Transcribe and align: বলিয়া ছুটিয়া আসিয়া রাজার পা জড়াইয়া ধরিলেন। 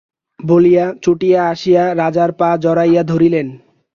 বলিয়া 0.39 0.85
ছুটিয়া 1.03 1.41
আসিয়া 1.49 1.83
রাজার 1.95 2.31
পা 2.31 2.49
জড়াইয়া 2.57 3.03
ধরিলেন। 3.03 3.47